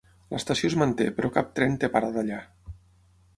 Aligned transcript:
L'estació 0.35 0.71
es 0.71 0.75
manté 0.83 1.07
però 1.19 1.31
cap 1.35 1.51
tren 1.59 1.77
té 1.85 1.91
parada 1.97 2.21
allà. 2.23 2.41